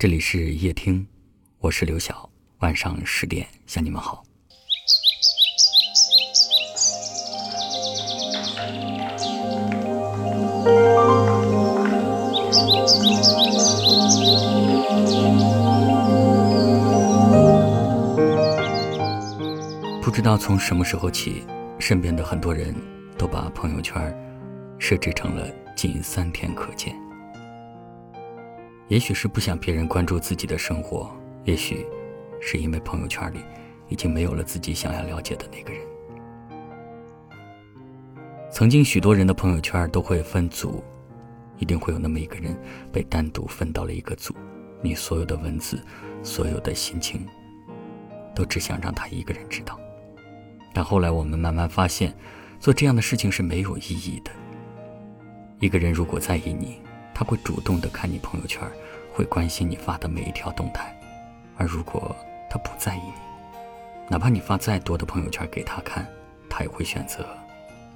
[0.00, 1.04] 这里是夜听，
[1.58, 2.30] 我是刘晓。
[2.60, 4.22] 晚上十点向你们好。
[20.00, 21.42] 不知道从什么时候起，
[21.80, 22.72] 身边的很多人
[23.18, 24.16] 都把朋友圈
[24.78, 26.94] 设置成了仅三天可见。
[28.88, 31.14] 也许是不想别人关注自己的生活，
[31.44, 31.86] 也许
[32.40, 33.38] 是因为朋友圈里
[33.88, 35.80] 已经没有了自己想要了解的那个人。
[38.50, 40.82] 曾经许多人的朋友圈都会分组，
[41.58, 42.56] 一定会有那么一个人
[42.90, 44.34] 被单独分到了一个组，
[44.80, 45.78] 你所有的文字，
[46.22, 47.26] 所有的心情，
[48.34, 49.78] 都只想让他一个人知道。
[50.72, 52.14] 但后来我们慢慢发现，
[52.58, 54.30] 做这样的事情是没有意义的。
[55.60, 56.80] 一个人如果在意你。
[57.18, 58.62] 他会主动的看你朋友圈，
[59.12, 60.96] 会关心你发的每一条动态，
[61.56, 62.14] 而如果
[62.48, 63.12] 他不在意你，
[64.08, 66.06] 哪怕你发再多的朋友圈给他看，
[66.48, 67.26] 他也会选择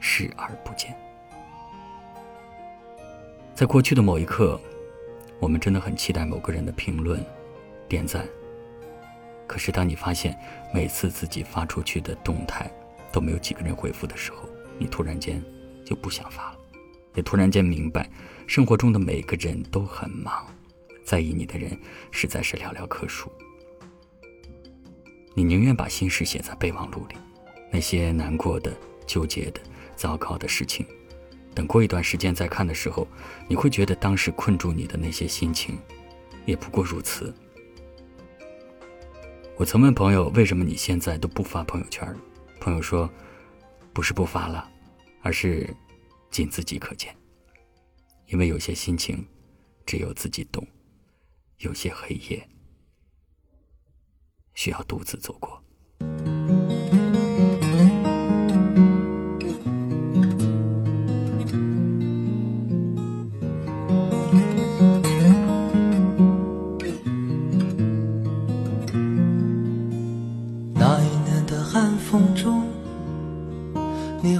[0.00, 0.92] 视而不见。
[3.54, 4.60] 在过去的某一刻，
[5.38, 7.24] 我们真的很期待某个人的评论、
[7.88, 8.26] 点赞。
[9.46, 10.36] 可是当你发现
[10.72, 12.68] 每次自己发出去的动态
[13.12, 14.38] 都没有几个人回复的时候，
[14.76, 15.40] 你突然间
[15.86, 16.53] 就不想发了。
[17.14, 18.10] 也突然间明白，
[18.46, 20.46] 生活中的每个人都很忙，
[21.04, 21.78] 在意你的人
[22.10, 23.30] 实在是寥寥可数。
[25.34, 27.16] 你宁愿把心事写在备忘录里，
[27.70, 28.72] 那些难过的、
[29.06, 29.60] 纠结的、
[29.96, 30.86] 糟糕的事情，
[31.54, 33.06] 等过一段时间再看的时候，
[33.48, 35.78] 你会觉得当时困住你的那些心情，
[36.46, 37.34] 也不过如此。
[39.56, 42.12] 我曾问朋友，为什么你现在都不发朋友圈？
[42.60, 43.08] 朋友说，
[43.92, 44.68] 不是不发了，
[45.22, 45.68] 而是。
[46.34, 47.16] 仅自己可见，
[48.26, 49.24] 因为有些心情
[49.86, 50.66] 只有自己懂，
[51.58, 52.48] 有些黑夜
[54.52, 55.62] 需要独自走过。
[70.74, 72.68] 那一年的寒风中，
[74.20, 74.36] 你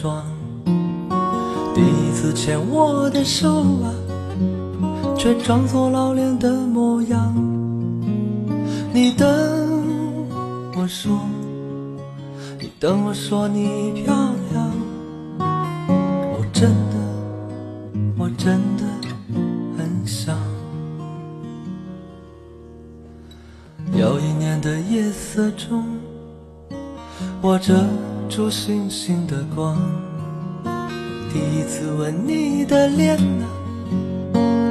[0.00, 0.24] 装。
[1.74, 3.92] 第一次牵我的手啊，
[5.14, 7.34] 却装作老练的模样。
[8.94, 9.28] 你等
[10.74, 11.20] 我说，
[12.58, 14.14] 你等我说你漂
[14.52, 14.72] 亮。
[16.32, 16.96] 我真的，
[18.16, 18.84] 我真的
[19.76, 20.34] 很想。
[23.92, 25.84] 有一年的夜色中，
[27.42, 27.74] 我这
[28.30, 29.76] 住星星的光。
[31.32, 33.18] 第一次吻你的脸，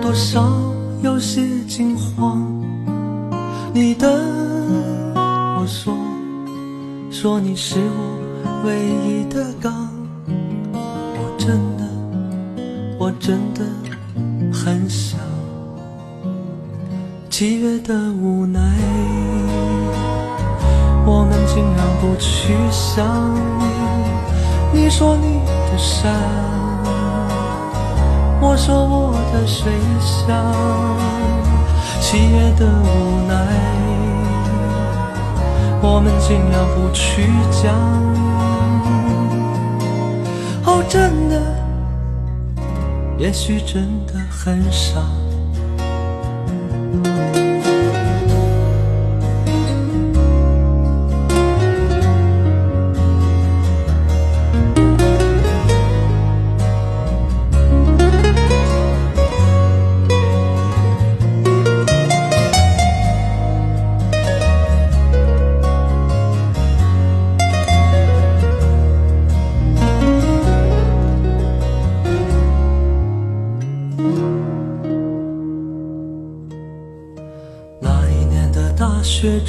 [0.00, 2.40] 多少有些惊慌。
[3.74, 4.08] 你等
[5.14, 5.92] 我说，
[7.10, 9.88] 说你是我唯一的港。
[10.72, 11.84] 我真的，
[12.96, 13.64] 我真的
[14.52, 15.18] 很想。
[17.28, 18.60] 七月的无奈，
[22.00, 23.06] 不去想
[24.72, 24.88] 你。
[24.90, 26.12] 说你的山。
[28.40, 30.26] 我说我的水乡，
[32.00, 33.34] 七月的无奈，
[35.82, 37.74] 我们尽量不去讲。
[40.64, 41.40] 哦，真的，
[43.18, 45.00] 也许真的很傻。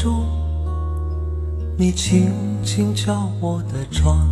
[0.02, 0.26] 中，
[1.76, 2.32] 你轻
[2.64, 4.30] 轻敲我的窗，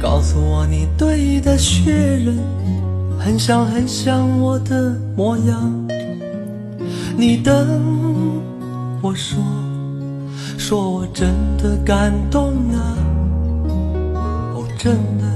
[0.00, 2.38] 告诉我你堆的雪人
[3.18, 5.70] 很像很像我的模样。
[7.14, 7.54] 你等
[9.02, 9.38] 我说，
[10.56, 12.96] 说我真的感动啊！
[14.54, 15.26] 哦，真的，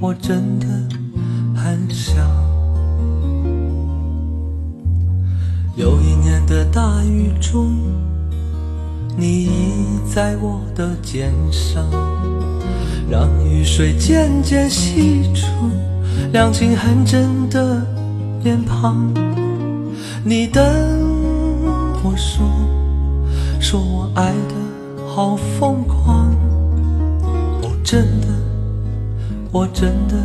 [0.00, 0.66] 我真的
[1.54, 2.16] 很想。
[5.76, 7.74] 有一年的大雨中，
[9.16, 9.48] 你倚
[10.12, 11.82] 在我的肩上，
[13.08, 15.46] 让雨水渐渐洗出
[16.32, 17.82] 两情很真的
[18.42, 19.12] 脸庞。
[20.24, 20.64] 你等
[22.02, 22.46] 我说，
[23.60, 24.54] 说我爱的
[25.14, 26.30] 好疯狂。
[27.62, 28.26] 哦，真的，
[29.50, 30.16] 我真的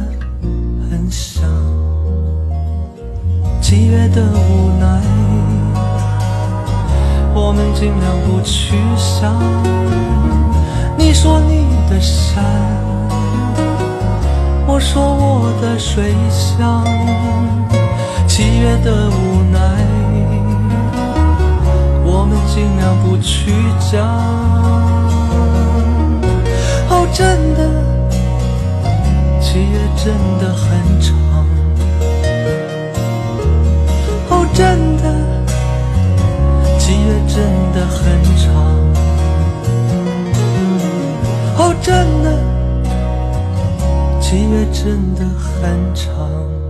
[0.89, 1.43] 很想。
[3.61, 5.01] 七月的无奈，
[7.41, 9.33] 我们尽量不去想。
[10.97, 12.43] 你说你的山，
[14.67, 16.83] 我说我的水乡。
[18.27, 19.57] 七月的无奈，
[22.03, 23.53] 我们尽量不去
[23.89, 24.98] 讲。
[44.71, 46.68] 真的很长。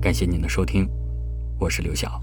[0.00, 0.88] 感谢您的收听，
[1.58, 2.20] 我是刘晓。